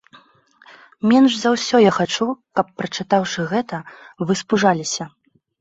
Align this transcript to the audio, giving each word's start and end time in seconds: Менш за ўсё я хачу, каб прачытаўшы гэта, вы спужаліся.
Менш 1.11 1.33
за 1.41 1.51
ўсё 1.57 1.77
я 1.83 1.91
хачу, 1.99 2.27
каб 2.61 2.71
прачытаўшы 2.79 3.47
гэта, 3.55 3.83
вы 4.29 4.33
спужаліся. 4.41 5.03